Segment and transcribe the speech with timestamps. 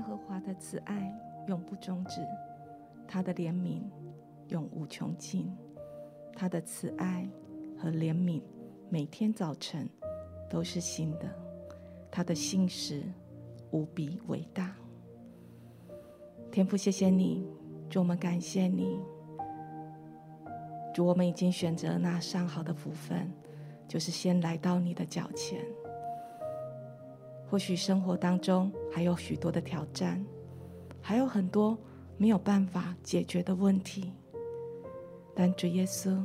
[0.00, 1.14] 耶和华的慈爱
[1.46, 2.26] 永不终止，
[3.06, 3.82] 他的怜悯
[4.48, 5.54] 永无穷尽。
[6.34, 7.28] 他的慈爱
[7.76, 8.40] 和怜悯
[8.88, 9.86] 每天早晨
[10.48, 11.28] 都是新的，
[12.10, 13.02] 他的信实
[13.72, 14.74] 无比伟大。
[16.50, 17.46] 天父，谢谢你，
[17.90, 18.98] 主，我们感谢你。
[20.94, 23.30] 主，我们已经选择那上好的福分，
[23.86, 25.62] 就是先来到你的脚前。
[27.50, 30.24] 或许生活当中还有许多的挑战，
[31.00, 31.76] 还有很多
[32.16, 34.12] 没有办法解决的问题，
[35.34, 36.16] 但主耶稣，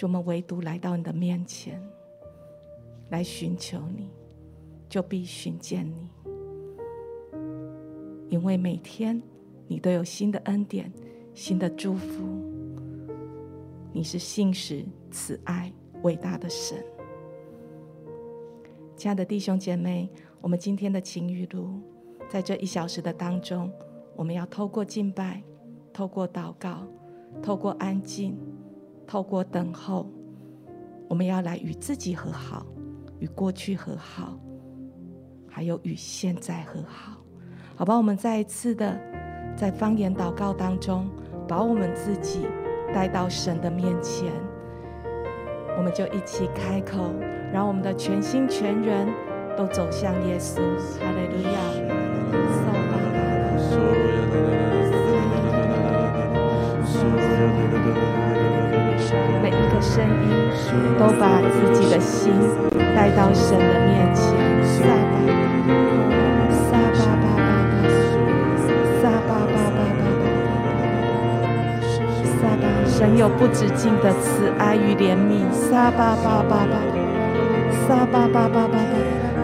[0.00, 1.78] 我们唯独来到你的面前，
[3.10, 4.08] 来寻求你，
[4.88, 6.08] 就必寻见你，
[8.30, 9.22] 因为每天
[9.68, 10.90] 你都有新的恩典、
[11.34, 12.24] 新的祝福，
[13.92, 15.70] 你是信实、慈爱、
[16.02, 16.82] 伟大的神。
[19.00, 20.10] 亲爱的弟兄姐妹，
[20.42, 21.80] 我们今天的晴雨露，
[22.28, 23.72] 在这一小时的当中，
[24.14, 25.42] 我们要透过敬拜，
[25.90, 26.86] 透过祷告，
[27.42, 28.38] 透过安静，
[29.06, 30.06] 透过等候，
[31.08, 32.66] 我们要来与自己和好，
[33.20, 34.38] 与过去和好，
[35.48, 37.16] 还有与现在和好。
[37.76, 39.00] 好吧，我们再一次的
[39.56, 41.08] 在方言祷告当中，
[41.48, 42.40] 把我们自己
[42.92, 44.30] 带到神的面前，
[45.78, 47.10] 我们就一起开口。
[47.52, 49.08] 让我们的全心全人
[49.56, 50.60] 都走向耶稣，
[51.00, 51.58] 哈利路亚！
[59.42, 60.30] 每一个声音
[60.96, 62.32] 都把自己的心
[62.94, 64.22] 带到神的面前，
[64.62, 65.14] 撒巴，
[66.54, 67.82] 撒巴巴巴巴，
[69.00, 70.22] 撒巴巴巴巴，
[72.38, 76.99] 撒巴，神有不止境的慈爱与怜悯，撒巴巴巴巴。
[77.90, 78.78] 撒巴巴巴巴巴，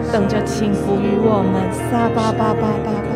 [0.09, 1.67] 等着倾福于我们。
[1.91, 3.11] 撒巴巴巴巴巴巴，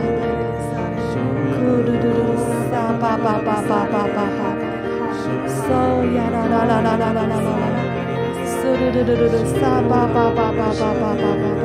[1.55, 2.35] 噜噜噜噜，
[2.67, 4.43] 撒巴巴巴巴巴巴巴，
[5.47, 5.71] 嗦
[6.11, 7.47] 呀啦啦啦啦啦啦啦啦，
[8.59, 11.63] 噜噜噜噜噜噜，撒巴巴巴巴巴巴巴巴，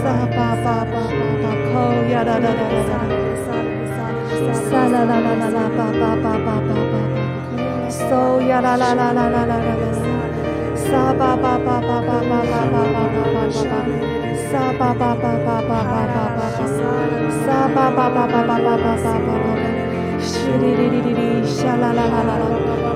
[0.00, 2.96] 撒巴巴巴巴巴，扣呀啦啦啦啦啦，
[4.56, 6.96] 撒啦啦啦啦啦，巴巴巴巴巴巴，
[7.92, 9.68] 嗦呀啦啦啦啦啦啦啦。
[10.90, 13.46] 撒巴巴巴巴巴巴巴巴巴巴巴，
[14.50, 16.66] 撒巴巴巴巴巴巴巴巴巴，
[17.46, 19.30] 撒巴巴巴巴巴巴巴巴巴，
[20.18, 22.44] 淅沥沥沥沥沥，沙啦啦啦啦啦，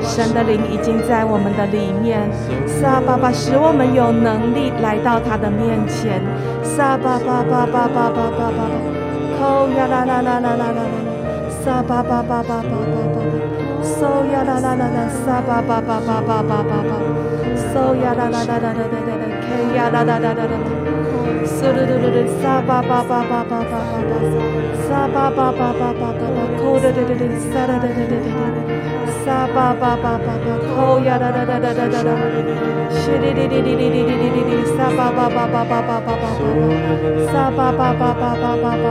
[0.02, 2.18] 神的灵已经在我们的里面，
[2.66, 6.20] 撒巴巴使我们有能力来到他的面前，
[6.64, 8.60] 撒巴巴巴巴巴巴巴巴，
[9.38, 10.82] 扣呀啦啦啦啦啦啦，
[11.62, 13.22] 撒巴巴巴巴巴巴巴，
[13.86, 17.33] 嗦呀啦啦啦啦，撒巴巴巴巴巴巴巴巴。
[17.54, 20.56] 嗦呀啦啦啦啦啦啦啦啦，K 呀啦啦啦啦啦啦，
[21.44, 23.74] 嗦噜噜噜噜，撒巴巴巴巴巴巴巴
[24.10, 24.12] 巴，
[24.86, 28.58] 撒巴巴巴巴巴巴巴，扣噜噜噜噜，撒啦啦啦啦啦啦，
[29.24, 32.10] 撒巴巴巴巴巴，扣呀啦啦啦啦啦啦啦，
[32.90, 36.24] 淅沥沥沥沥沥沥沥沥沥，撒巴巴巴巴巴巴巴巴巴，
[37.32, 38.86] 撒巴巴巴巴巴巴巴巴，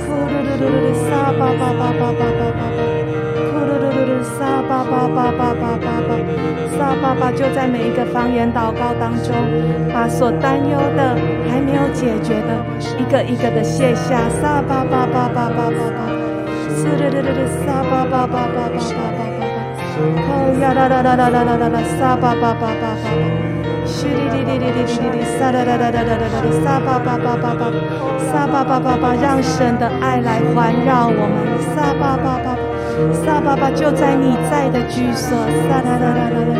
[0.00, 2.42] 扣噜噜噜噜，撒巴巴巴巴巴巴
[2.76, 2.79] 巴。
[4.22, 6.10] 撒巴巴巴巴巴巴巴，
[6.76, 9.34] 撒巴巴就在每一个方言祷告当中，
[9.92, 11.16] 把所担忧的、
[11.48, 12.50] 还没有解决的，
[12.98, 14.28] 一个一个的卸下。
[14.40, 16.00] 撒巴巴巴巴巴巴巴，
[16.76, 19.50] 是的的的的，撒巴巴巴巴巴巴巴巴，
[20.28, 22.84] 哦呀啦啦啦啦啦啦啦啦，撒巴巴巴巴巴，
[23.86, 27.62] 淅沥沥沥沥沥沥沥，撒啦啦啦啦啦啦啦，撒巴巴巴巴巴，
[28.30, 32.69] 撒巴巴巴巴，让神的爱来环绕我们，撒巴巴巴。
[33.12, 35.36] 萨巴巴就在你在的居所，
[35.68, 36.54] 萨啦啦啦啦啦，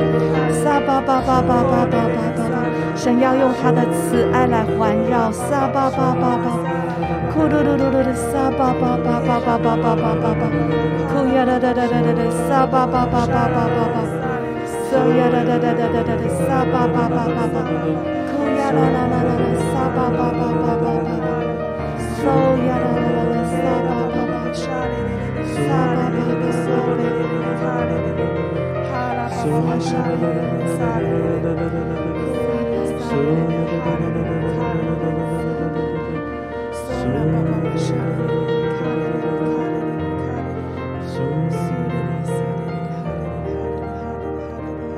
[0.53, 2.55] 撒巴巴巴巴巴巴巴巴，
[2.97, 6.47] 神要用他的慈爱来环绕，萨巴巴巴巴，
[7.33, 10.43] 库噜噜噜噜的撒巴巴巴巴巴巴巴巴巴，
[11.13, 13.97] 呼呀啦啦啦啦啦，撒巴巴巴巴巴巴巴，
[14.89, 17.57] 嗦呀啦啦啦啦啦啦，撒巴巴巴巴巴，
[18.31, 21.09] 呼呀啦啦啦啦啦，撒巴巴巴巴巴巴，
[22.17, 22.25] 嗦
[22.67, 23.55] 呀啦啦啦啦，撒
[23.87, 25.30] 巴巴巴，撒巴。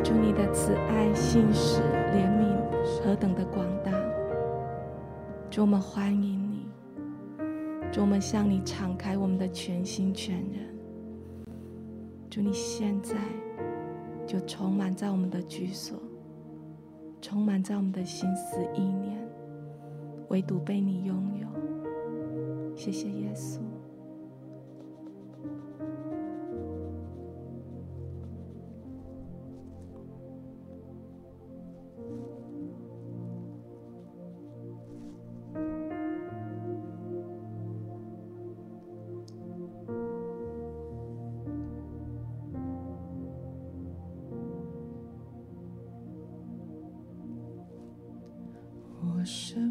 [0.05, 1.81] 祝你的慈爱、信实、
[2.13, 2.45] 怜悯
[3.03, 3.91] 何等的广大！
[5.49, 6.32] 祝我们欢迎
[7.93, 10.75] 主，我们向你敞开我们的全心全人。
[12.31, 13.15] 主，你现在
[14.27, 15.99] 就充满在我们的居所，
[17.21, 19.19] 充满在我们的心思意念，
[20.29, 21.47] 唯独被你拥有。
[22.75, 23.59] 谢谢耶稣。
[49.23, 49.62] 我身。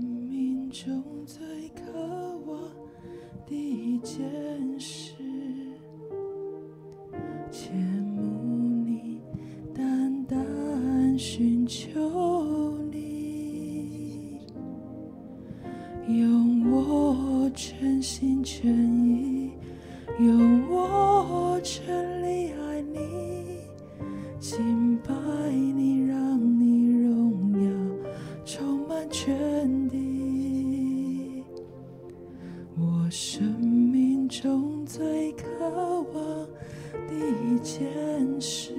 [29.61, 31.43] 真谛。
[32.75, 35.45] 我生命中最渴
[36.13, 36.47] 望
[37.07, 38.70] 的一件事。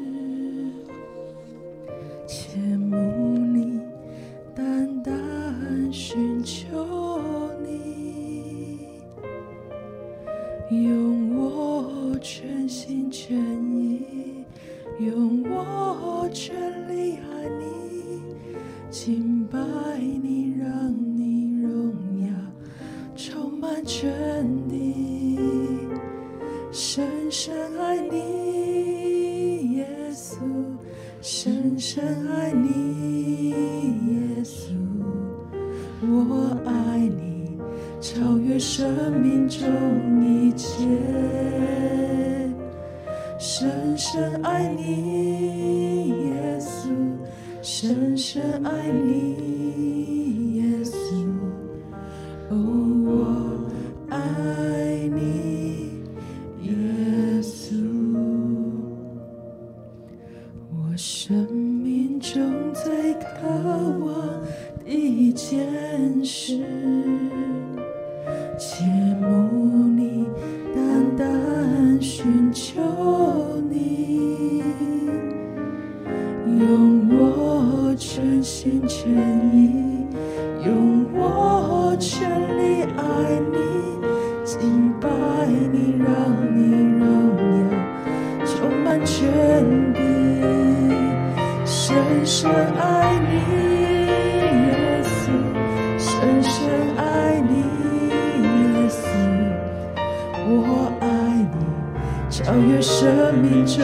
[102.94, 103.80] 生命中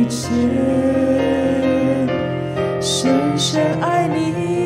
[0.00, 0.30] 一切。
[2.80, 4.59] 深深爱你。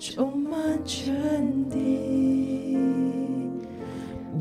[0.00, 1.12] 充满全
[1.68, 2.78] 地，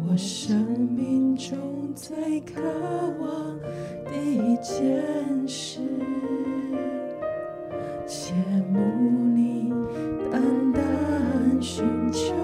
[0.08, 0.56] 我生
[0.96, 1.58] 命中
[1.96, 2.62] 最渴
[3.20, 3.60] 望
[4.06, 5.80] 的一件事，
[8.08, 8.34] 羡
[8.72, 8.80] 慕
[9.36, 9.74] 你，
[10.32, 10.40] 单
[10.72, 12.36] 单寻求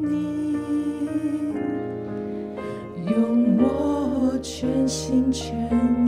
[0.00, 0.54] 你，
[3.10, 5.52] 用我全心全
[5.96, 5.99] 意。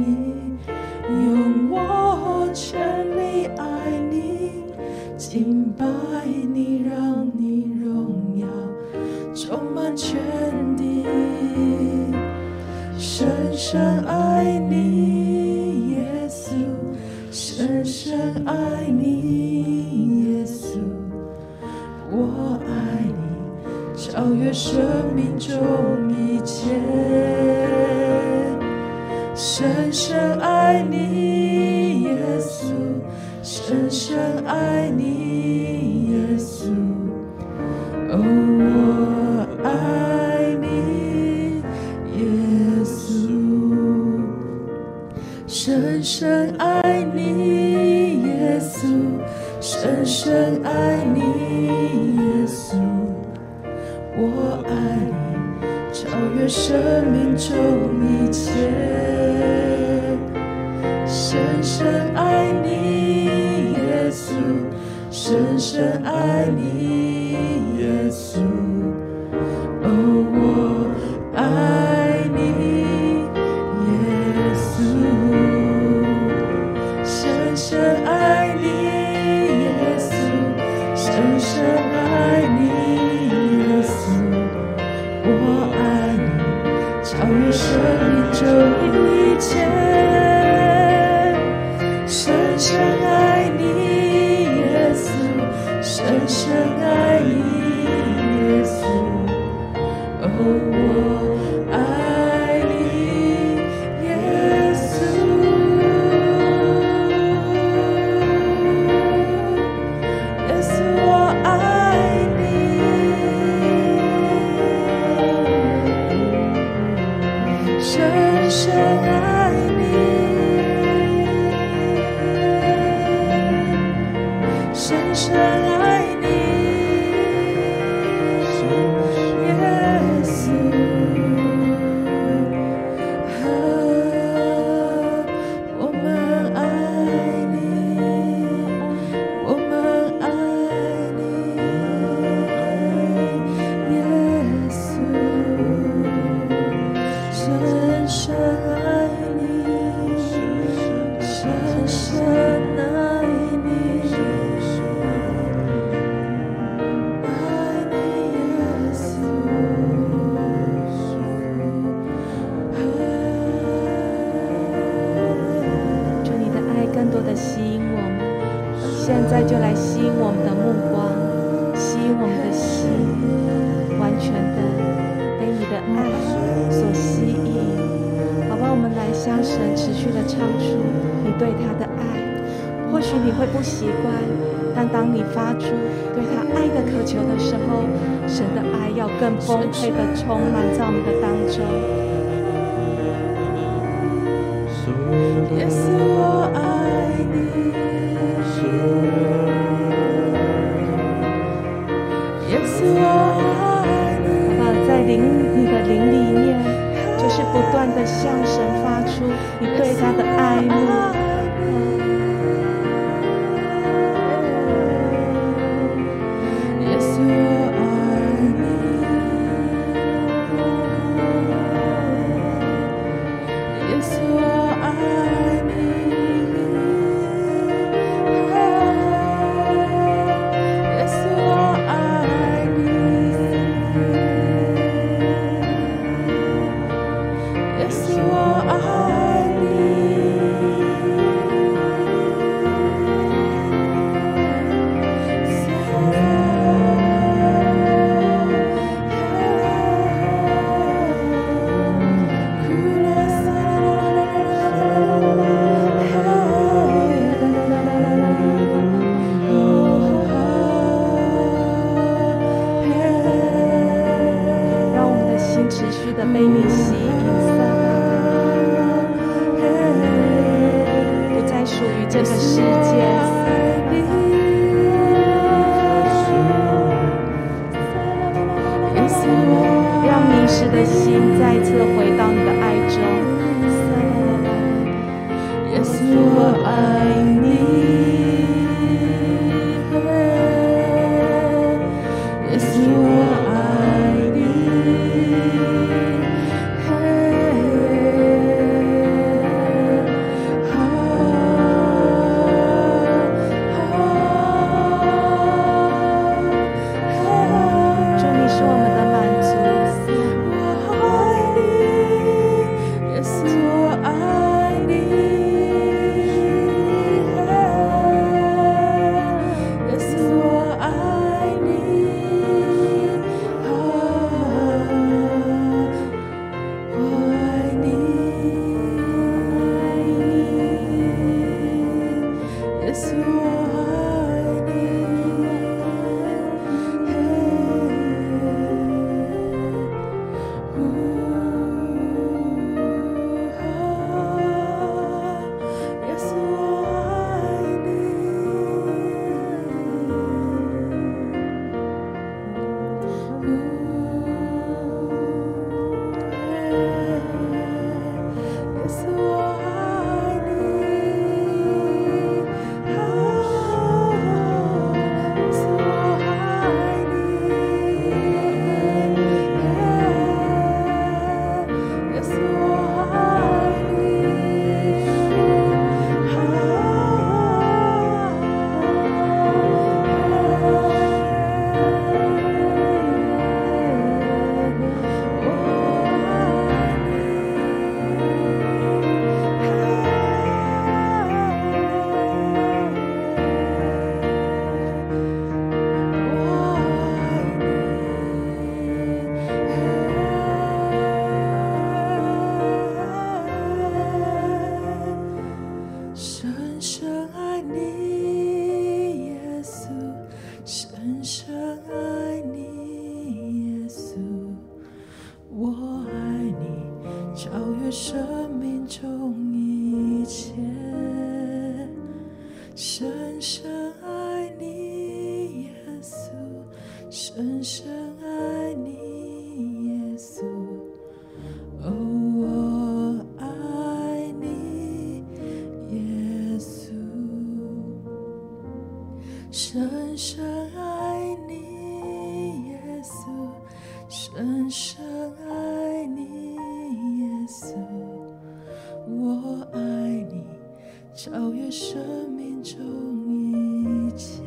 [451.25, 451.97] 超越生
[452.33, 452.61] 命。
[452.65, 454.43] 中一切，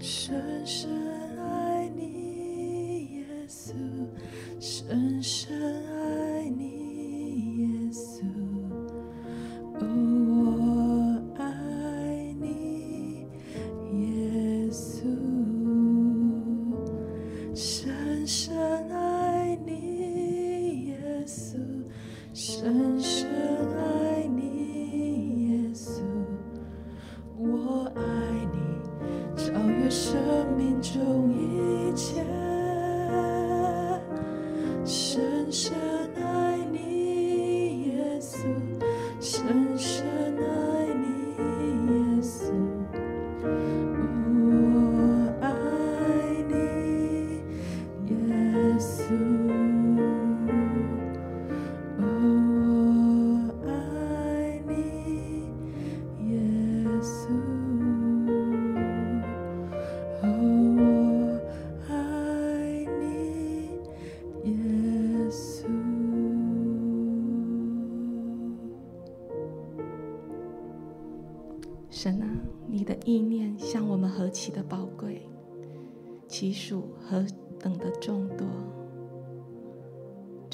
[0.00, 0.90] 深深
[1.38, 3.72] 爱你，耶稣，
[4.58, 5.59] 深深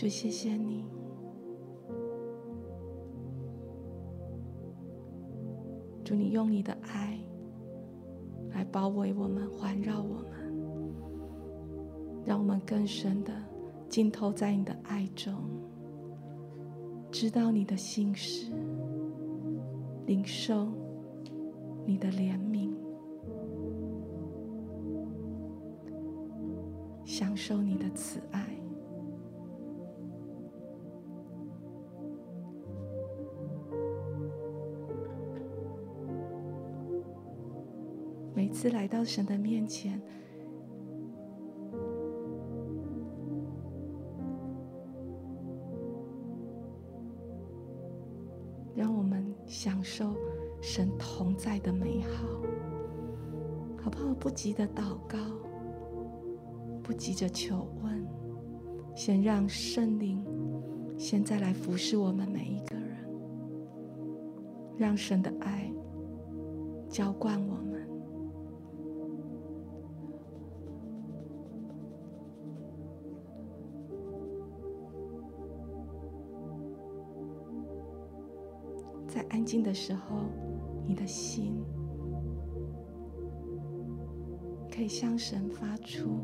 [0.08, 0.84] 谢谢你。
[6.04, 7.18] 主，你用你的爱
[8.50, 10.54] 来包围我们，环绕我们，
[12.24, 13.32] 让我们更深的
[13.88, 15.34] 浸透在你的爱中，
[17.10, 18.52] 知道你的心事，
[20.06, 20.68] 领受。
[21.88, 22.74] 你的怜悯，
[27.04, 28.55] 享受你的慈爱。
[38.56, 40.00] 次来到神的面前，
[48.74, 50.14] 让我们享受。
[50.62, 52.26] 神同在的美好，
[53.76, 54.14] 好不好？
[54.14, 55.18] 不急着祷告，
[56.82, 58.06] 不急着求问，
[58.94, 60.24] 先让圣灵
[60.96, 62.96] 现在来服侍我们每一个人，
[64.78, 65.70] 让神的爱
[66.88, 67.65] 浇灌我们，
[79.46, 80.26] 静的时候。
[80.88, 81.52] 你的心
[84.72, 86.20] 可以向神发出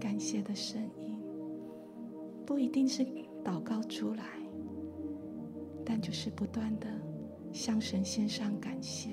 [0.00, 1.16] 感谢的声音，
[2.44, 3.06] 不一定是
[3.44, 4.24] 祷告出来，
[5.84, 6.88] 但就是不断的
[7.52, 9.10] 向神献上感谢。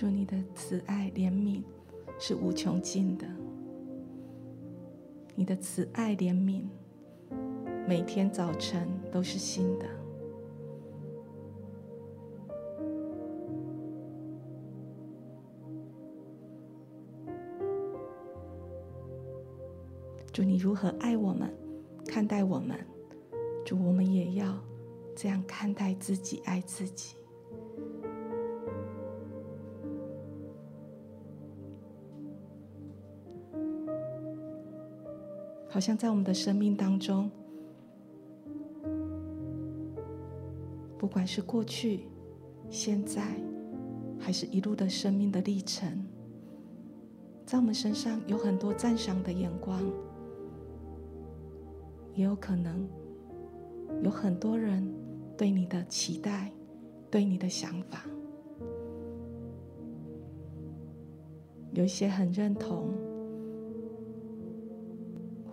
[0.00, 1.60] 祝你的慈爱怜悯
[2.20, 3.26] 是无穷尽的。
[5.34, 6.62] 你的慈爱怜悯
[7.84, 9.86] 每天早晨都是新的。
[20.32, 21.52] 祝你如何爱我们
[22.06, 22.78] 看待我们？
[23.66, 24.56] 祝我们也要
[25.16, 27.16] 这样看待自己爱自己。
[35.78, 37.30] 好像在我们的生命当中，
[40.98, 42.00] 不管是过去、
[42.68, 43.22] 现在，
[44.18, 46.04] 还是一路的生命的历程，
[47.46, 49.80] 在我们身上有很多赞赏的眼光，
[52.12, 52.84] 也有可能
[54.02, 54.92] 有很多人
[55.36, 56.50] 对你的期待、
[57.08, 58.04] 对你的想法，
[61.70, 63.07] 有一些很认同。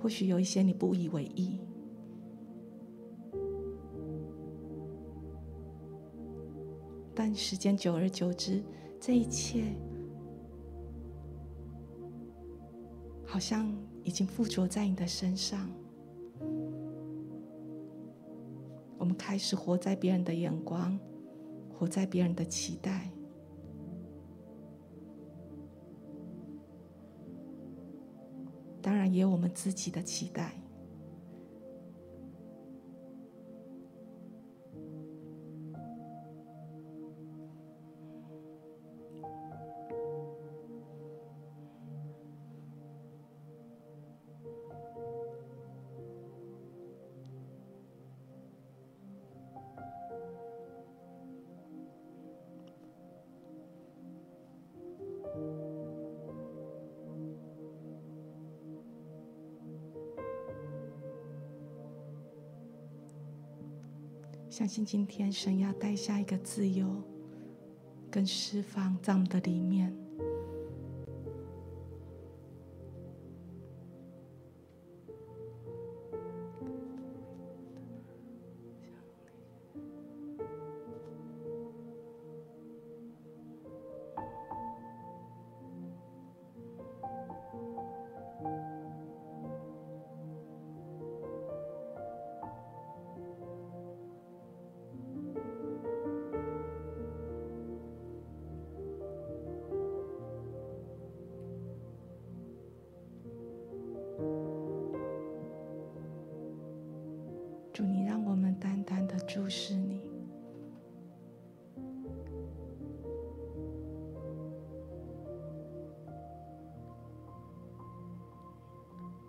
[0.05, 1.59] 或许有一些你不以为意，
[7.15, 8.63] 但时间久而久之，
[8.99, 9.73] 这一切
[13.25, 15.67] 好像已经附着在你的身上。
[18.99, 20.99] 我们开始活在别人的眼光，
[21.73, 23.09] 活在别人的期待。
[28.85, 30.51] 当然，也有我们自己的期待。
[64.55, 67.03] 相信今天神要带下一个自由
[68.09, 69.93] 跟释放在我们的里面。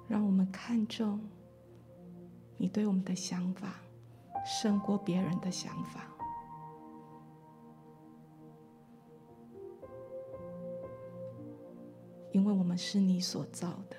[0.08, 1.20] 让我们看重
[2.56, 3.80] 你对我们的想法，
[4.44, 6.08] 胜过别人的想法，
[12.32, 13.96] 因为我们是你所造的。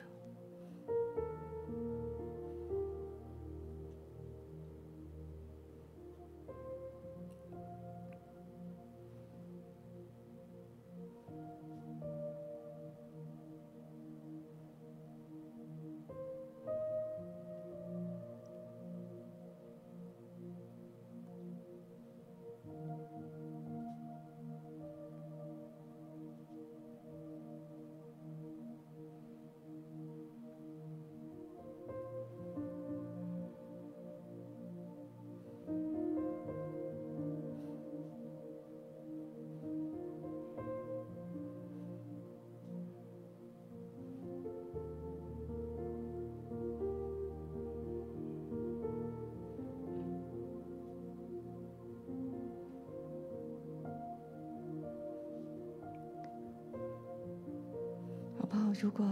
[58.97, 59.05] 果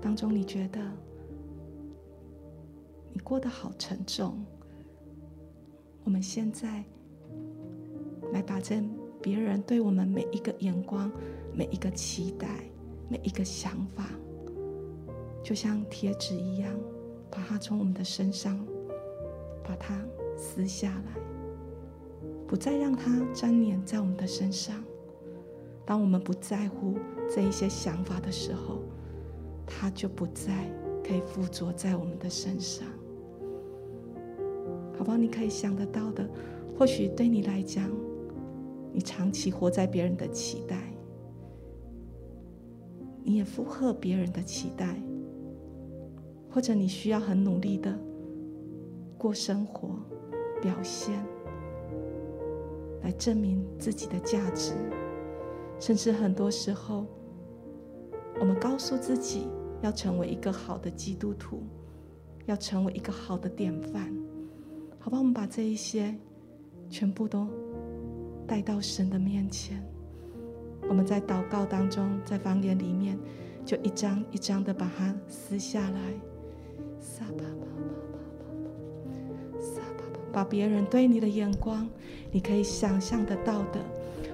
[0.00, 0.80] 当中你觉得
[3.12, 4.44] 你过得好沉重，
[6.02, 6.84] 我们现在
[8.32, 8.82] 来把这
[9.22, 11.10] 别人对我们每一个眼光、
[11.54, 12.48] 每一个期待、
[13.08, 14.06] 每一个想法，
[15.42, 16.74] 就像贴纸一样，
[17.30, 18.58] 把它从我们的身上
[19.62, 20.02] 把它
[20.36, 21.20] 撕下来，
[22.48, 24.82] 不再让它粘黏在我们的身上。
[25.84, 26.96] 当我们不在乎
[27.32, 28.80] 这一些想法的时候，
[29.64, 30.68] 它就不再
[31.04, 32.84] 可以附着在我们的身上，
[34.98, 35.16] 好不好？
[35.16, 36.28] 你可以想得到的，
[36.76, 37.88] 或许对你来讲，
[38.92, 40.92] 你长期活在别人的期待，
[43.22, 45.00] 你也附和别人的期待，
[46.50, 47.96] 或者你需要很努力的
[49.16, 49.90] 过生活、
[50.60, 51.24] 表现，
[53.02, 54.72] 来证明自己的价值。
[55.78, 57.06] 甚至很多时候，
[58.40, 59.46] 我们告诉自己，
[59.82, 61.62] 要成为一个好的基督徒，
[62.46, 64.10] 要成为一个好的典范，
[64.98, 65.18] 好吧？
[65.18, 66.16] 我们把这一些
[66.88, 67.46] 全部都
[68.46, 69.84] 带到神的面前。
[70.88, 73.18] 我们在祷告当中，在房间里面，
[73.66, 76.00] 就一张一张的把它撕下来。
[76.98, 77.26] 撒，
[80.32, 81.86] 把别人对你的眼光，
[82.32, 83.80] 你可以想象得到的，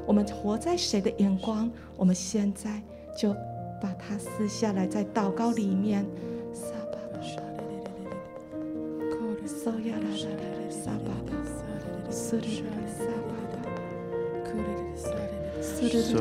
[0.06, 1.68] 我们活在谁的眼光？
[1.96, 2.80] 我们现在
[3.18, 3.34] 就
[3.80, 6.06] 把它撕下来，在祷告里面。
[6.52, 7.22] 撒巴巴巴，
[9.46, 11.30] 索亚拉拉拉，撒巴巴，
[12.10, 13.56] 苏里撒巴巴，
[15.60, 16.20] 苏里撒巴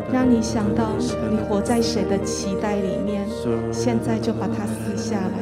[0.00, 0.96] 巴，让你想到
[1.30, 3.26] 你活在谁的期待里面，
[3.72, 5.38] 现在就把它撕下来。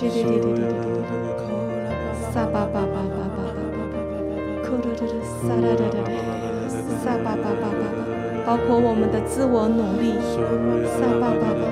[0.00, 0.64] 西里里里里里，
[2.32, 3.52] 撒巴巴巴巴巴巴，
[4.64, 5.04] 库里里
[5.44, 6.08] 撒拉拉拉，
[7.04, 7.84] 撒巴巴巴巴，
[8.46, 11.68] 包括我们的自我努力，撒巴巴巴，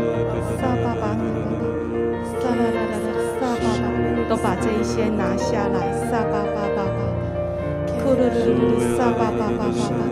[0.60, 1.56] 撒巴巴巴巴，
[2.36, 3.88] 撒拉拉拉拉，撒巴巴，
[4.28, 7.00] 都把这一些拿下来，撒巴巴巴巴，
[7.96, 10.04] 库里里里里，撒巴巴巴巴巴，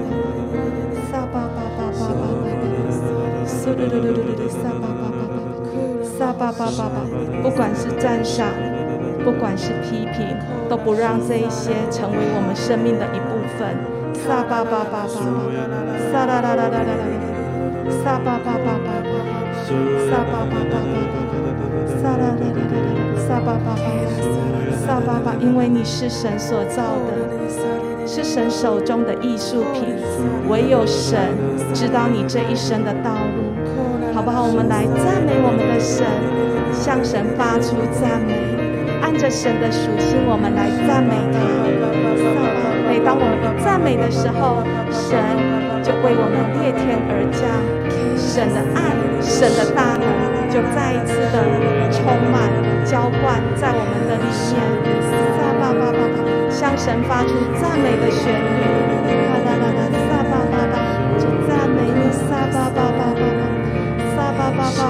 [1.13, 2.65] 撒巴巴巴巴巴巴，
[3.45, 5.16] 苏里里里里里，撒巴巴巴巴，
[6.19, 7.05] 撒巴巴巴巴，
[7.43, 8.49] 不管是赞赏，
[9.23, 10.35] 不管是批评，
[10.67, 13.77] 都不让这一些成为我们生命的一部分。
[14.15, 15.07] 撒巴巴巴巴，
[16.11, 17.05] 撒啦啦啦啦啦啦，
[18.03, 18.89] 撒巴巴巴巴，
[20.09, 20.97] 撒巴巴巴巴，
[22.01, 23.85] 撒啦啦啦啦啦，撒巴巴巴，
[24.73, 27.13] 撒巴巴，因为你是神所造的，
[28.07, 29.95] 是神手中的艺术品，
[30.49, 31.37] 唯有神
[31.75, 33.36] 知道你这一生的道路，
[34.27, 34.43] 不好？
[34.43, 36.03] 我们来赞美我们的神，
[36.75, 38.35] 向神发出赞美，
[39.01, 41.39] 按着神的属性，我们来赞美他。
[42.91, 45.15] 每当我们一赞美的时候，神
[45.79, 47.47] 就为我们裂天而降，
[48.19, 48.91] 神的爱、
[49.23, 50.11] 神的大能
[50.51, 51.47] 就再一次的
[51.95, 52.51] 充满、
[52.83, 54.59] 浇灌在我们的里面。
[55.39, 56.03] 撒巴巴巴，
[56.51, 57.31] 向神发出
[57.63, 59.96] 赞美的旋律。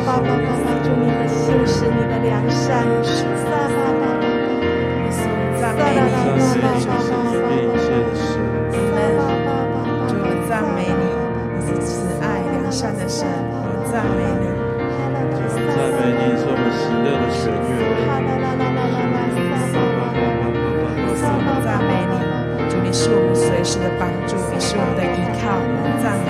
[0.06, 2.86] 巴巴巴巴巴巴巴，祝你的信实，你的良善。
[3.02, 3.10] 撒
[3.42, 4.22] 爸爸爸爸，
[5.58, 6.64] 撒啦啦啦啦啦。
[12.70, 14.44] 善的神，我赞美你，
[15.74, 17.74] 赞美你是我们喜乐的泉源。
[21.64, 22.14] 赞美你，
[22.68, 25.56] 主你是我们随时的帮助，你是我们的依靠。
[26.02, 26.28] 赞美，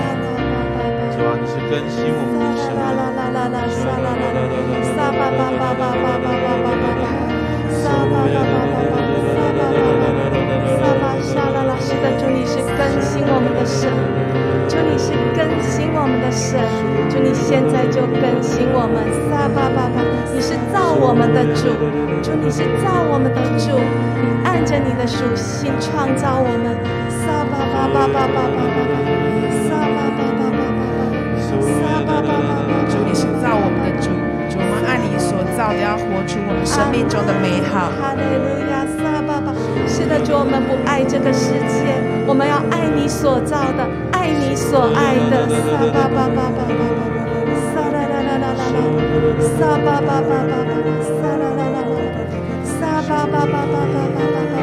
[1.46, 2.76] 是更新我们的生命。
[11.78, 13.88] 是的，主你是更新我们的神。
[14.68, 16.58] 主你是更新我们的神，
[17.08, 20.02] 主你现在就更新我们，撒巴巴巴，
[20.34, 21.70] 你是造我们的主，
[22.22, 26.74] 主你是造我们的主，你按着你的属性创造我们，
[27.08, 29.15] 撒巴巴巴巴巴巴巴，
[32.88, 34.10] 主你是造我们的主，
[34.48, 37.90] 主我们按你所造的要活出我们生命中的美好。
[37.98, 39.52] 哈利路亚，撒巴巴，
[39.88, 43.86] 是的，主我们不爱这个世界，我们要爱你所造的。
[44.12, 47.06] 爱你所爱的，撒巴巴巴巴巴巴，
[47.70, 48.78] 撒啦啦啦啦啦啦，
[49.54, 50.74] 撒巴巴巴巴巴，
[51.06, 52.02] 撒啦啦啦啦啦，
[52.66, 54.18] 撒巴巴巴巴巴巴
[54.50, 54.56] 巴，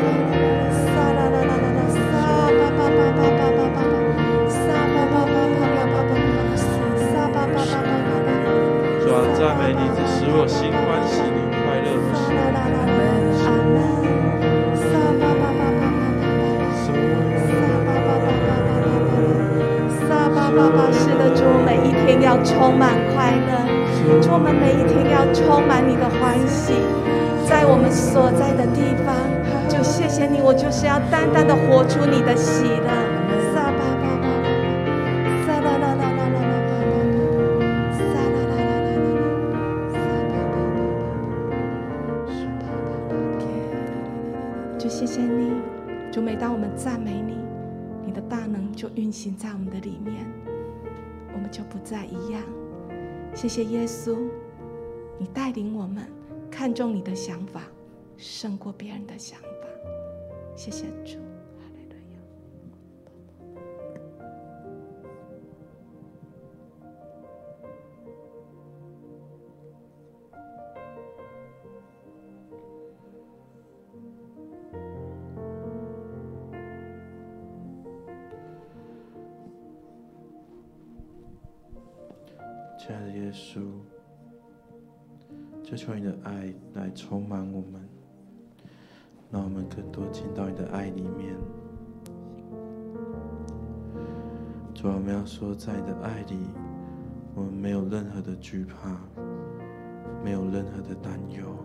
[0.84, 2.12] 撒啦啦啦啦啦，撒
[2.52, 3.24] 巴巴巴巴
[10.34, 12.34] 使我心欢喜，你快乐的事。
[12.34, 13.78] 阿门。
[20.56, 23.52] 爸爸，是的，主，每一天要充满快乐，
[24.22, 26.74] 祝我们每一天要充满你的欢喜，
[27.48, 29.16] 在我们所在的地方，
[29.68, 33.03] 就谢谢你，我就是要单单的活出你的喜乐。
[51.94, 52.42] 在一样。
[53.36, 54.18] 谢谢耶稣，
[55.20, 56.08] 你带领我们
[56.50, 57.62] 看重你的想法，
[58.18, 59.48] 胜过别人的想法。
[60.56, 61.20] 谢谢主，
[82.86, 83.62] 亲爱的耶稣，
[85.64, 87.88] 求求你的爱来充满我们，
[89.32, 91.34] 让我们更多进到你的爱里面。
[94.76, 96.38] 主啊，我们要说，在你的爱里，
[97.34, 99.00] 我们没有任何的惧怕，
[100.22, 101.56] 没有任何的担忧。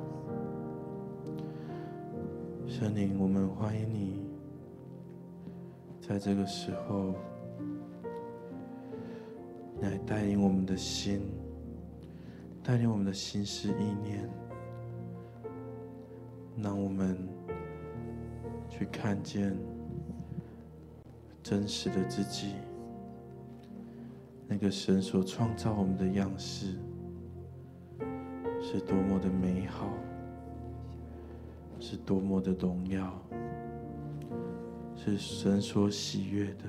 [2.68, 4.24] 圣灵，我们欢迎你，
[6.00, 7.12] 在这个时候。
[9.88, 11.22] 来带领我们的心，
[12.62, 14.28] 带领我们的心思意念，
[16.58, 17.16] 让我们
[18.68, 19.56] 去看见
[21.42, 22.52] 真实的自己，
[24.46, 26.74] 那个神所创造我们的样式
[28.60, 29.88] 是多么的美好，
[31.80, 33.10] 是多么的荣耀，
[34.94, 36.64] 是神所喜悦的。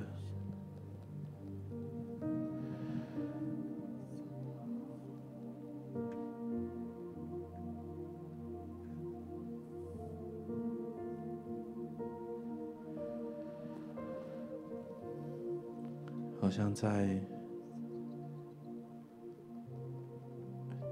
[16.82, 17.20] 在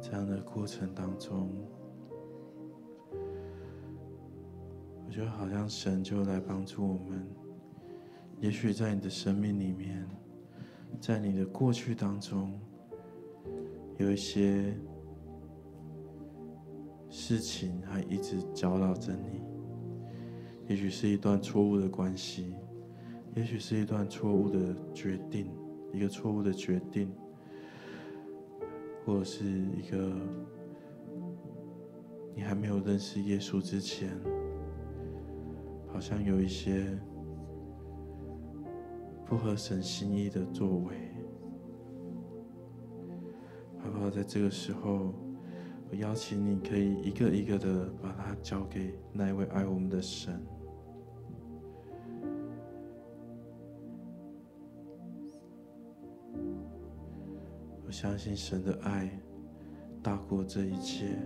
[0.01, 1.49] 这样的过程当中，
[5.05, 7.25] 我觉得好像神就来帮助我们。
[8.41, 10.05] 也许在你的生命里面，
[10.99, 12.59] 在你的过去当中，
[13.95, 14.75] 有一些
[17.07, 19.41] 事情还一直搅扰着你。
[20.67, 22.55] 也许是一段错误的关系。
[23.35, 25.47] 也许是一段错误的决定，
[25.97, 27.11] 一个错误的决定，
[29.03, 30.13] 或者是一个
[32.35, 34.11] 你还没有认识耶稣之前，
[35.91, 36.95] 好像有一些
[39.25, 40.95] 不合神心意的作为，
[43.79, 44.11] 好不好？
[44.11, 45.15] 在这个时候，
[45.89, 50.39] 我邀请你可以一个一个的把它交给那一位爱我们的神。
[57.99, 59.09] 相信神的爱
[60.03, 61.17] 大过这一切，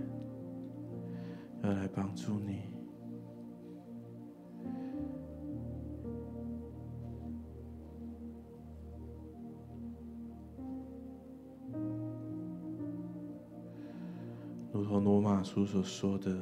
[1.61, 2.61] 要来帮助你。
[14.72, 16.34] 如同罗马书所说的，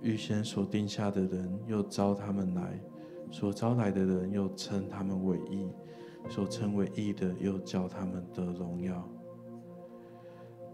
[0.00, 2.80] 预先所定下的人，又召他们来；
[3.32, 5.68] 所招来的人，又称他们为义。
[6.28, 9.08] 所称为义的，又叫他们得荣耀。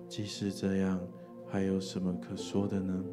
[0.08, 1.00] 既是这样，
[1.46, 3.04] 还有什么可说的呢？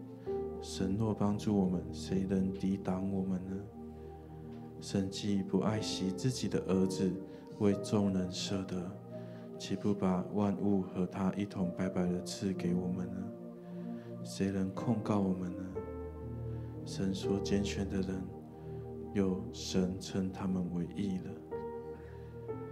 [0.61, 3.55] 神若帮助我们，谁能抵挡我们呢？
[4.79, 7.11] 神既不爱惜自己的儿子，
[7.59, 8.91] 为众人舍得，
[9.57, 13.23] 岂不把万物和他一同白白的赐给我们呢？
[14.23, 15.63] 谁能控告我们呢？
[16.85, 18.21] 神所拣选的人，
[19.13, 21.31] 有神称他们为义了。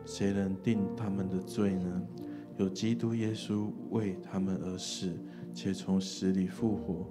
[0.06, 2.02] 谁能定他们的罪呢？
[2.58, 5.10] 有基督耶稣为他们而死，
[5.54, 7.08] 且从死里复活，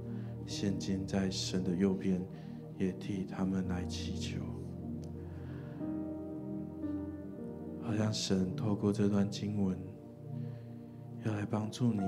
[0.47, 2.23] 现今在神的右边，
[2.79, 4.39] 也替他们来祈求。
[7.83, 9.77] 好像神透过这段经文，
[11.25, 12.03] 要来帮助你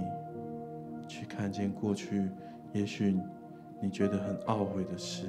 [1.08, 2.28] 去看见过去，
[2.72, 3.16] 也许
[3.82, 5.26] 你觉得很懊悔的事，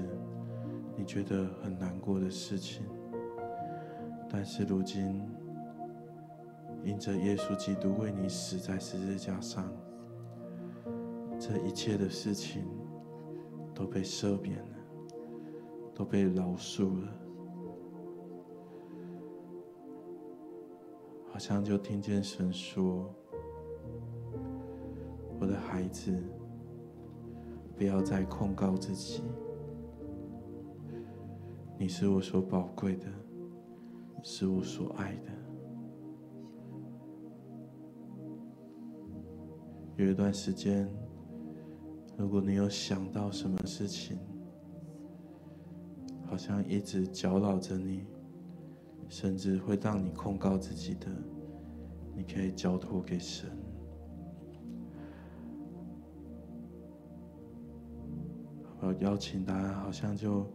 [0.95, 2.83] 你觉得很难过的事情，
[4.29, 5.21] 但是如今。
[6.84, 9.71] 因着耶稣基督为你死在十字架上，
[11.39, 12.65] 这一切的事情
[13.73, 14.75] 都被赦免了，
[15.95, 17.07] 都被饶恕了。
[21.31, 23.09] 好像就听见神说
[25.39, 26.13] ：“我的孩子，
[27.77, 29.23] 不要再控告自己，
[31.77, 33.07] 你是我所宝贵的，
[34.21, 35.31] 是我所爱的。”
[40.03, 40.85] 有一段时间，
[42.17, 44.17] 如果你有想到什么事情，
[46.25, 48.03] 好像一直搅扰着你，
[49.07, 51.07] 甚至会让你控告自己的，
[52.17, 53.49] 你可以交托给神。
[58.81, 60.45] 我邀请大家，好像就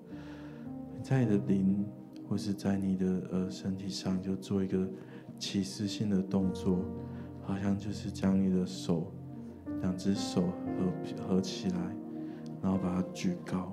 [1.03, 1.87] 在你的灵，
[2.29, 4.87] 或是在你的呃身体上，就做一个
[5.39, 6.85] 启示性的动作，
[7.41, 9.11] 好像就是将你的手。
[9.81, 11.79] 两只手合合起来，
[12.63, 13.73] 然后把它举高，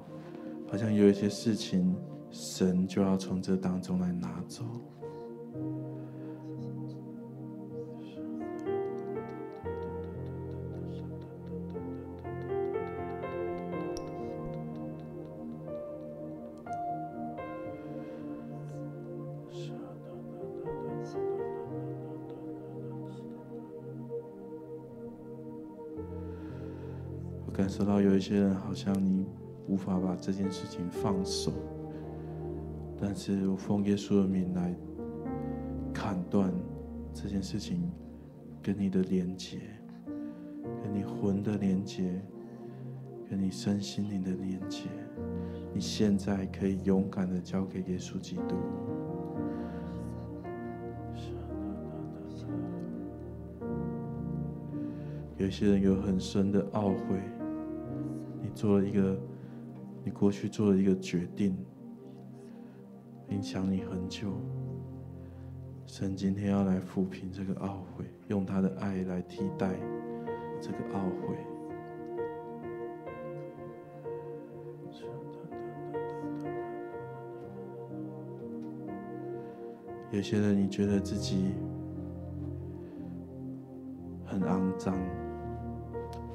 [0.69, 1.95] 好像有一些事情，
[2.31, 4.63] 神就要从这当中来拿走。
[27.75, 29.25] 感受到有一些人好像你
[29.67, 31.51] 无法把这件事情放手，
[32.97, 34.73] 但是我奉耶稣的名来
[35.93, 36.53] 砍断
[37.13, 37.91] 这件事情
[38.63, 39.57] 跟你的连结，
[40.81, 42.21] 跟你魂的连结，
[43.29, 44.87] 跟你身心灵的连结。
[45.73, 48.55] 你现在可以勇敢的交给耶稣基督。
[55.37, 57.19] 有些人有很深的懊悔，
[58.55, 59.19] 做了一个，
[60.01, 61.55] 你过去做了一个决定，
[63.29, 64.31] 影响你很久。
[65.85, 69.75] 神今天要来抚平这个懊悔，用他的爱来替代
[70.61, 71.37] 这个懊悔。
[80.11, 81.51] 有些人你觉得自己
[84.25, 84.95] 很肮脏。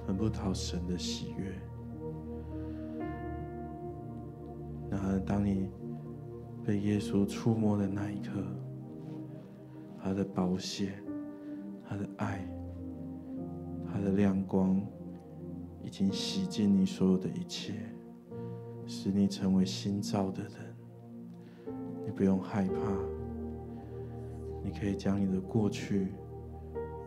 [0.07, 1.55] 很不讨神的喜悦。
[5.25, 5.68] 当你
[6.64, 8.43] 被耶稣触摸的那一刻，
[10.03, 10.95] 他的宝血、
[11.89, 12.49] 他的爱、
[13.87, 14.81] 他的亮光，
[15.83, 17.75] 已经洗净你所有的一切，
[18.87, 20.53] 使你成为新造的人。
[22.05, 22.75] 你不用害怕，
[24.64, 26.09] 你可以将你的过去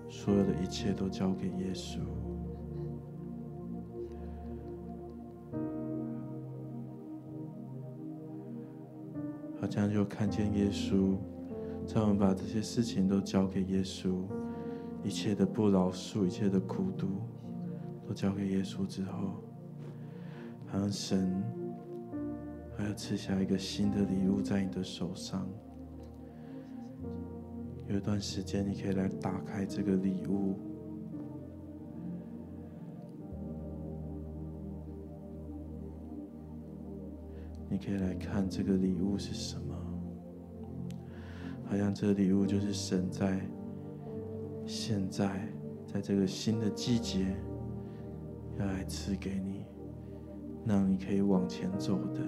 [0.10, 2.00] 所有的一切都交给耶稣。
[9.74, 11.16] 这样就看见耶稣，
[11.88, 14.22] 在我们把这些事情都交给耶稣，
[15.04, 17.08] 一切的不饶恕，一切的苦毒，
[18.08, 19.42] 都交给耶稣之后，
[20.68, 21.44] 好像神
[22.78, 25.44] 还要赐下一个新的礼物在你的手上。
[27.88, 30.54] 有一段时间，你可以来打开这个礼物。
[37.84, 39.76] 可以来看这个礼物是什么？
[41.66, 43.42] 好像这个礼物就是神在
[44.66, 45.48] 现在，
[45.86, 47.36] 在这个新的季节
[48.58, 49.66] 要来赐给你，
[50.66, 52.22] 让你可以往前走的。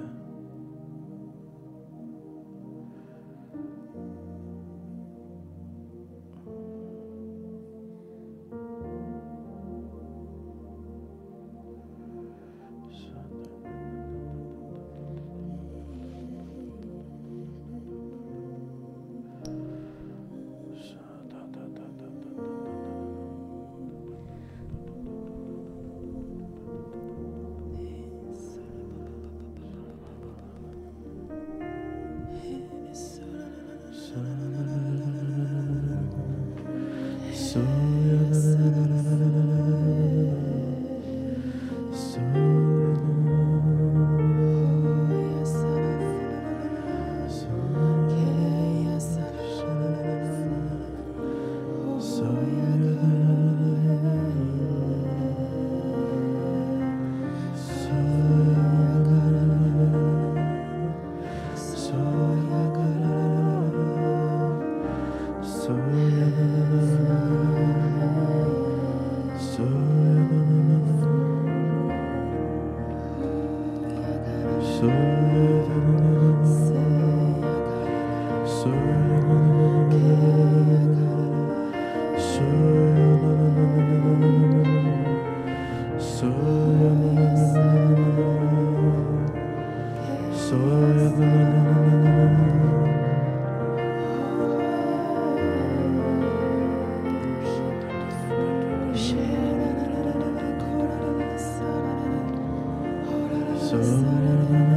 [103.84, 104.75] soul.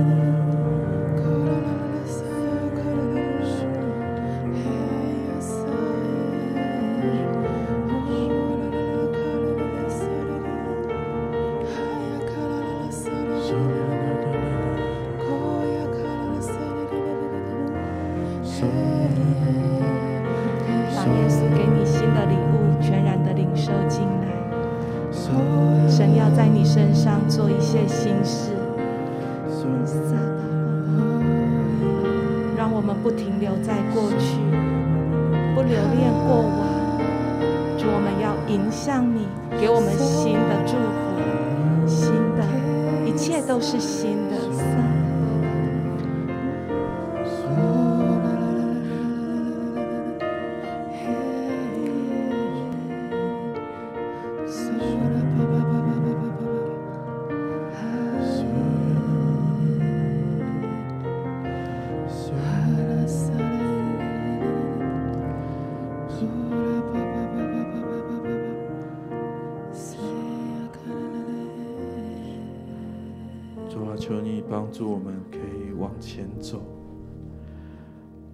[74.68, 76.62] 帮助我们，可以往前走。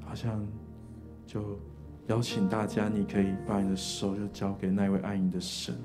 [0.00, 0.44] 好像
[1.24, 1.56] 就
[2.08, 5.76] 邀请大家，你可以把你的手就交给那位爱你的神，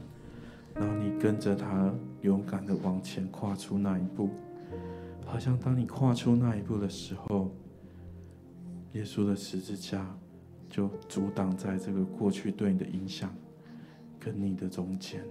[0.73, 4.31] 然后你跟着他勇敢的往前跨出那一步。
[5.23, 7.51] 好像当你跨出那一步的时候，
[8.93, 10.03] 耶稣的十字架
[10.67, 13.31] 就阻挡在这个过去对你的影响
[14.19, 15.23] 跟你的中间，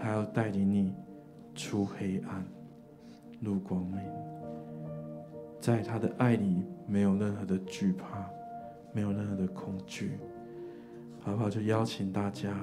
[0.00, 0.94] 他要带领你
[1.52, 2.46] 出黑暗，
[3.42, 4.00] 入光明。
[5.60, 8.26] 在他的爱里没有任何的惧怕，
[8.92, 10.18] 没有任何的恐惧，
[11.20, 11.50] 好不好？
[11.50, 12.54] 就邀请大家，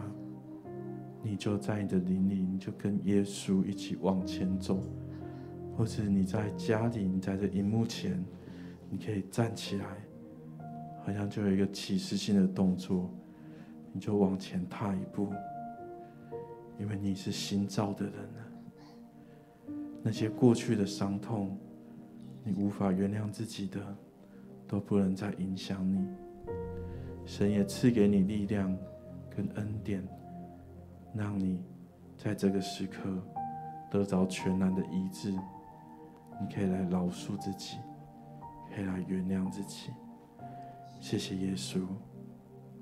[1.21, 4.81] 你就在你的灵里，你就跟耶稣一起往前走。
[5.77, 8.21] 或者你在家里，你在这荧幕前，
[8.89, 9.85] 你可以站起来，
[11.05, 13.09] 好像就有一个启示性的动作，
[13.93, 15.31] 你就往前踏一步，
[16.77, 18.48] 因为你是新造的人了。
[20.01, 21.57] 那些过去的伤痛，
[22.43, 23.79] 你无法原谅自己的，
[24.67, 26.07] 都不能再影响你。
[27.25, 28.75] 神也赐给你力量
[29.29, 30.07] 跟恩典，
[31.13, 31.61] 让你
[32.17, 33.21] 在这个时刻
[33.91, 35.31] 得着全然的医治。
[35.31, 37.77] 你可以来饶恕自己，
[38.73, 39.91] 可以来原谅自己。
[41.01, 41.85] 谢谢耶稣，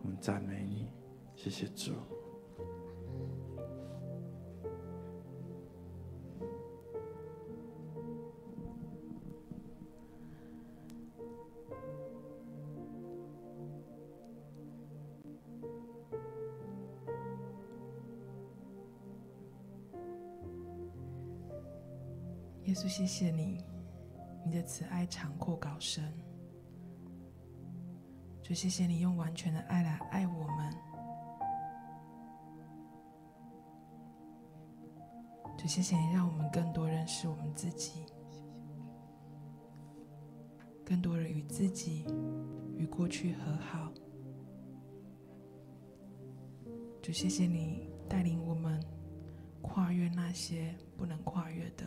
[0.03, 0.87] 我们赞美你。
[1.35, 1.91] 谢谢主。
[22.97, 23.63] 谢谢你，
[24.43, 26.03] 你的慈爱长阔高深。
[28.41, 30.73] 就谢谢你用完全的爱来爱我们。
[35.55, 38.03] 就谢谢你让我们更多认识我们自己，
[40.83, 42.03] 更多人与自己
[42.77, 43.91] 与过去和好。
[46.99, 48.83] 就谢谢你带领我们
[49.61, 51.85] 跨越那些不能跨越的。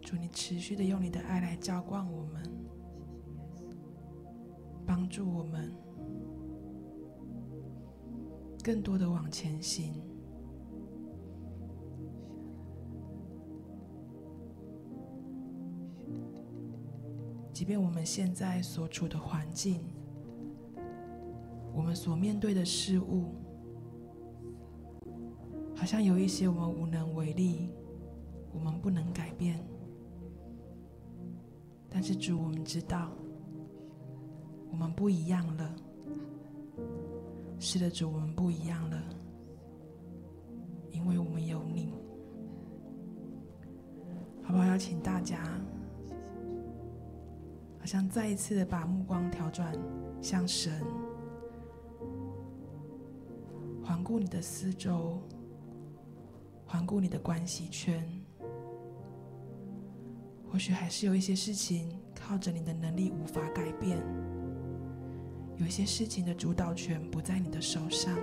[0.00, 2.42] 主，你持续的用你的爱来浇灌我们，
[4.86, 5.72] 帮助我们
[8.62, 10.00] 更多的往前行。
[17.52, 19.80] 即便我们现在所处的环境，
[21.74, 23.34] 我们所面对的事物，
[25.86, 27.70] 好像有一些我们无能为力，
[28.52, 29.64] 我们不能改变。
[31.88, 33.12] 但是主，我们知道，
[34.68, 35.76] 我们不一样了。
[37.60, 39.00] 是的，主，我们不一样了，
[40.90, 41.94] 因为我们有你。
[44.42, 44.64] 好不好？
[44.64, 45.40] 邀请大家，
[47.78, 49.72] 好像再一次的把目光调转
[50.20, 50.82] 向神，
[53.84, 55.22] 环顾你的四周。
[56.66, 58.04] 环顾你的关系圈，
[60.50, 64.02] 或许还是有一些事情靠着你的能力无法改变，
[65.58, 68.18] 有一些事情的主导权不在你的手上，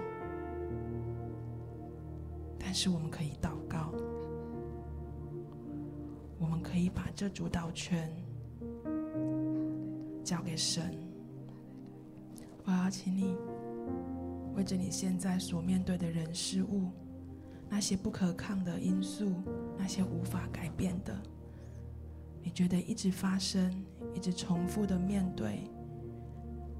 [2.60, 3.94] 但是我们可以祷告，
[6.38, 8.14] 我们可以把这主导权
[10.22, 10.96] 交给神。
[12.66, 13.36] 我要请你
[14.54, 16.91] 为着你现在所面对的人事物。
[17.74, 19.34] 那些不可抗的因素，
[19.76, 21.19] 那些无法改变的，
[22.39, 25.67] 你觉得一直发生，一直重复的面对，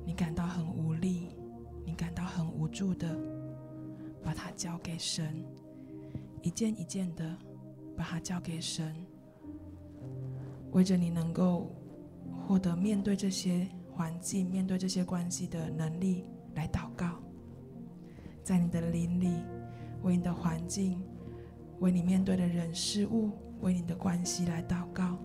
[0.05, 1.29] 你感到很无力，
[1.83, 3.09] 你感到很无助的，
[4.21, 5.43] 把它交给神，
[6.43, 7.35] 一件一件的
[7.97, 8.95] 把它交给神，
[10.73, 11.71] 为着你能够
[12.47, 16.23] 获得面对这些环境、面对这些关系的能力
[16.53, 17.15] 来祷告，
[18.43, 19.41] 在你的灵里。
[20.04, 21.01] 为你的环境，
[21.80, 23.32] 为你面对的人事物，
[23.62, 25.18] 为你的关系来祷告。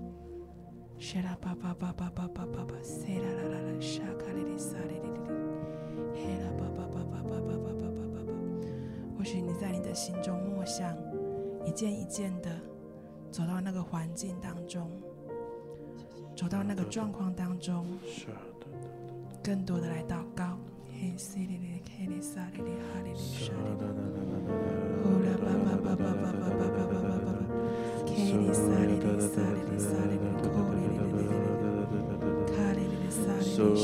[9.16, 10.96] 或许你在你的心中默想，
[11.64, 12.50] 一件一件的
[13.30, 14.90] 走到那个环境当中，
[16.34, 17.86] 走到那个状况当中，
[19.42, 20.58] 更多的来祷告。
[33.58, 33.74] 主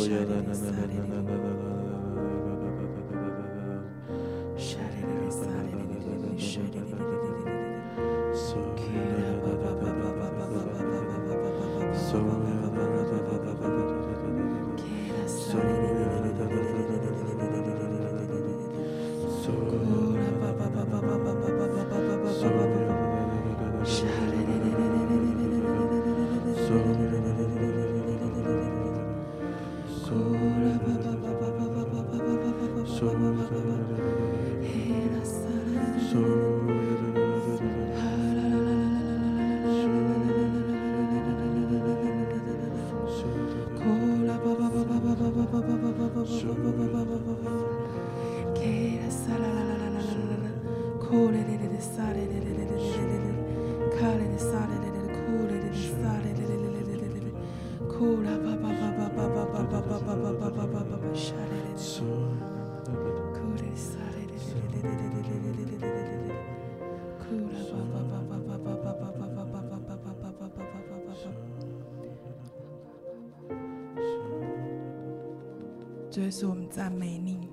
[76.22, 77.48] 耶稣，我们赞美你。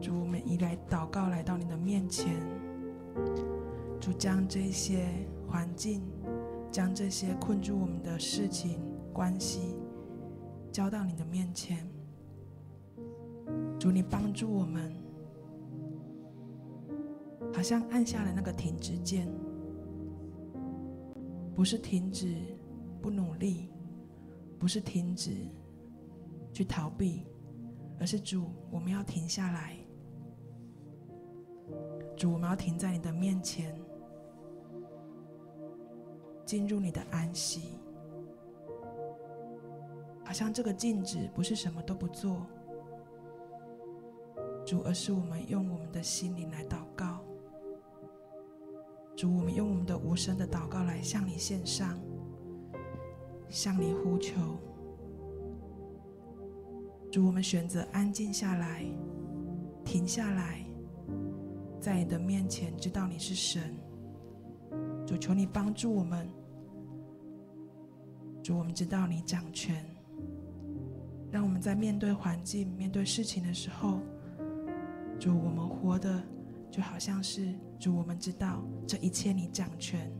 [0.00, 2.40] 主，我们一来祷告，来到你的面前。
[4.00, 5.08] 主，将这些
[5.48, 6.02] 环境，
[6.70, 8.80] 将这些困住我们的事情、
[9.12, 9.76] 关系，
[10.70, 11.88] 交到你的面前。
[13.78, 14.92] 主，你帮助我们，
[17.52, 19.26] 好像按下了那个停止键，
[21.54, 22.34] 不是停止
[23.00, 23.70] 不努力，
[24.58, 25.30] 不是停止。
[26.54, 27.26] 去逃避，
[27.98, 29.76] 而是主，我们要停下来。
[32.16, 33.76] 主，我们要停在你的面前，
[36.46, 37.80] 进入你的安息。
[40.24, 42.46] 好像这个静止不是什么都不做，
[44.64, 47.18] 主，而是我们用我们的心灵来祷告。
[49.16, 51.98] 主，我们用我们的无声的祷告来向你献上，
[53.48, 54.40] 向你呼求。
[57.14, 58.84] 主，我们选择安静下来，
[59.84, 60.66] 停下来，
[61.80, 63.72] 在你的面前，知道你是神。
[65.06, 66.28] 主，求你帮助我们。
[68.42, 69.86] 主，我们知道你掌权，
[71.30, 74.00] 让我们在面对环境、面对事情的时候，
[75.20, 76.20] 主，我们活的
[76.68, 80.12] 就好像是主，我们知道这一切你掌权，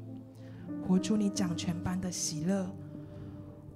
[0.86, 2.70] 活出你掌权般的喜乐，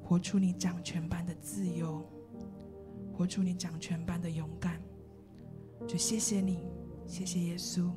[0.04, 2.08] 活出你掌权般的自由。
[3.18, 4.80] 活出你掌权般的勇敢，
[5.88, 6.60] 就谢谢你，
[7.04, 7.90] 谢谢耶稣。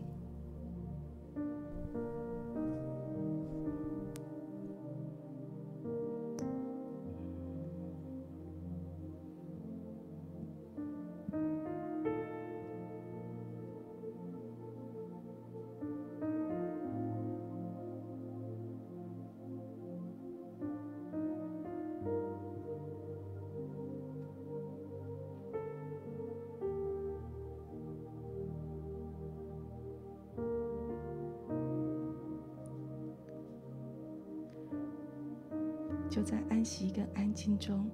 [36.11, 37.89] 就在安息跟安静中，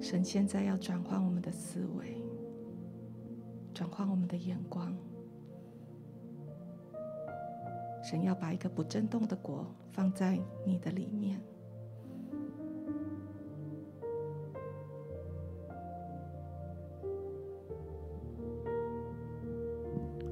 [0.00, 2.22] 神现在要转换我们的思维，
[3.74, 4.96] 转换我们的眼光。
[8.00, 11.40] 神要把一个不震动的果放在你的里面，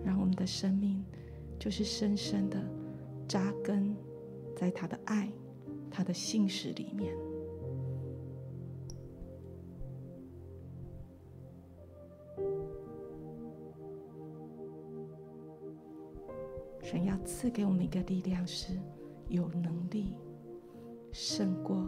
[0.05, 1.05] 让我们的生命
[1.59, 2.57] 就是深深的
[3.27, 3.97] 扎根
[4.57, 5.29] 在他的爱。
[5.91, 7.15] 他的信使里面，
[16.83, 18.79] 神要赐给我们一个力量，是
[19.29, 20.15] 有能力
[21.13, 21.87] 胜过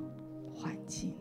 [0.53, 1.15] 环境。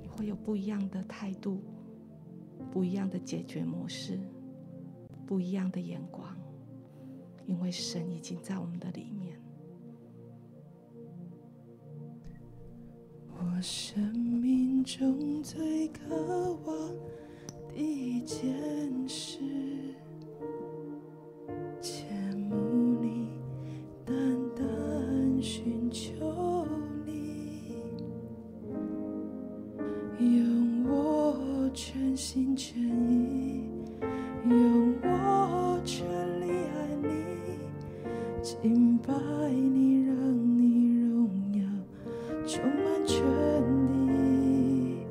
[0.00, 1.60] 你会有不一样的态度，
[2.70, 4.18] 不一样的解决模式。
[5.28, 6.34] 不一样的眼光，
[7.44, 9.38] 因为神已经在我们的里面。
[13.28, 16.37] 我生命中最可
[39.60, 40.14] 你，让
[40.58, 41.60] 你荣耀
[42.46, 43.22] 充满全
[43.88, 45.06] 地，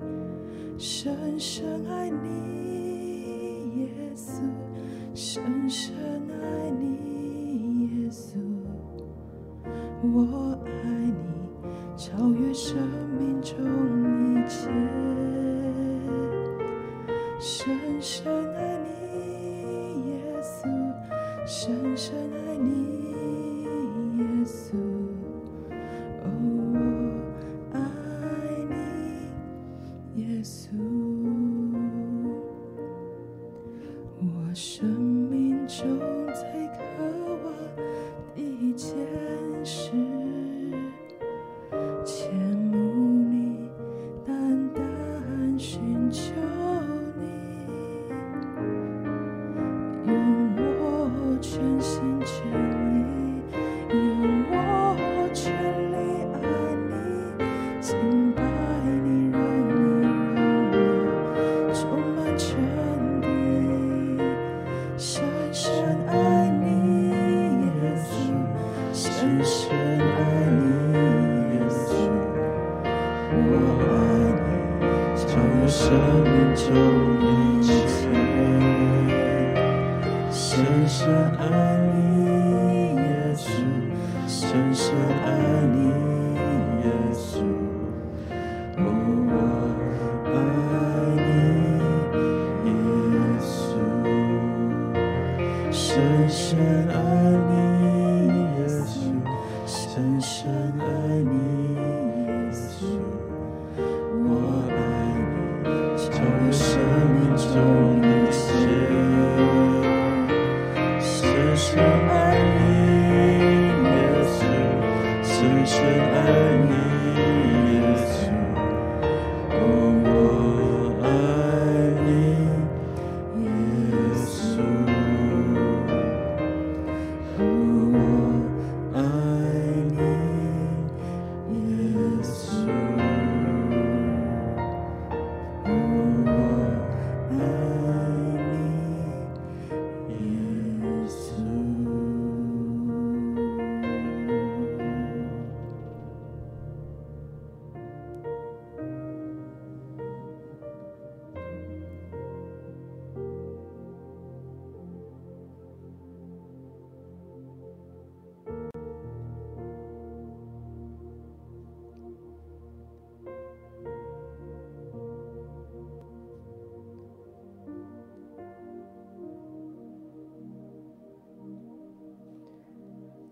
[0.78, 4.42] 深深爱你，耶稣，
[5.14, 5.96] 深深
[6.30, 6.86] 爱你，
[8.04, 8.38] 耶稣，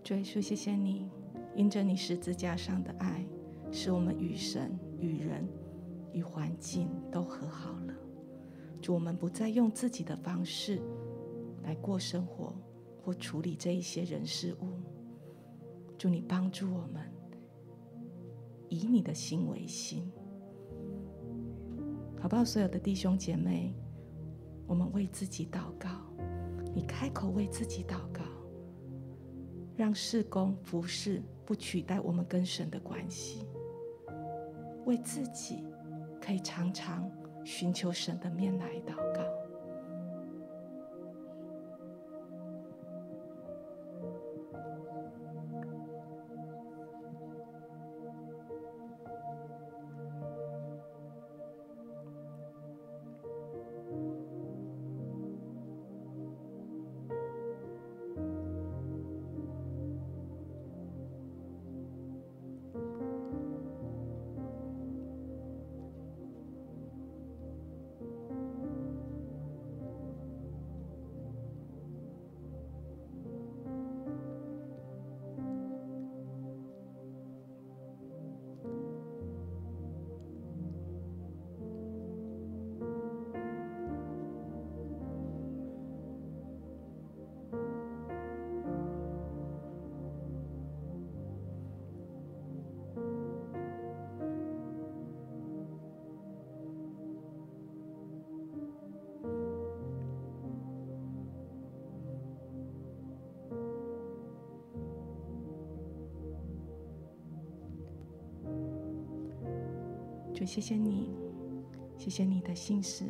[0.06, 1.10] 主耶稣，谢谢你，
[1.56, 3.26] 因着你十字架上的爱，
[3.72, 5.44] 使我们与神、与人、
[6.12, 7.94] 与环境都和好了。
[8.80, 10.80] 主，我们不再用自己的方式
[11.64, 12.54] 来过生活
[13.02, 14.78] 或处理这一些人事物。
[15.98, 17.02] 祝你帮助我们，
[18.68, 20.08] 以你的心为心，
[22.20, 22.44] 好不好？
[22.44, 23.74] 所有的弟兄姐妹，
[24.68, 25.88] 我们为自己祷告，
[26.72, 28.22] 你开口为自己祷告。
[29.76, 33.46] 让事工服饰不取代我们跟神的关系，
[34.86, 35.64] 为自己
[36.20, 37.10] 可以常常
[37.44, 39.25] 寻求神的面来祷告。
[110.36, 111.16] 主，谢谢你，
[111.96, 113.06] 谢谢你的信实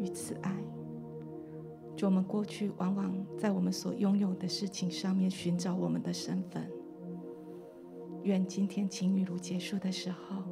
[0.00, 0.52] 与慈爱。
[1.96, 6.68] 主，我们过去往往在我们所拥有的事情上面寻找我们的身份。
[8.24, 10.42] 愿今天晴雨露结束的时候，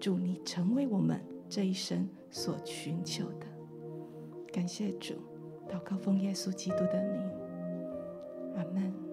[0.00, 3.46] 主你成为我们这一生所寻求的。
[4.52, 5.14] 感谢主，
[5.68, 7.22] 祷告奉耶稣基督的名，
[8.56, 9.07] 阿门。